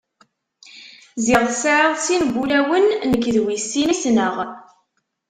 Ziɣ 1.25 1.41
tesɛiḍ 1.49 1.93
sin 2.05 2.21
n 2.27 2.31
wulawen, 2.35 2.85
nekk 3.11 3.25
d 3.35 3.37
wis 3.43 3.65
sin 3.71 3.89
ay 3.93 3.97
ssneɣ. 3.97 4.35